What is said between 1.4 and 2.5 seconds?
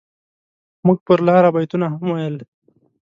بيتونه هم ويل.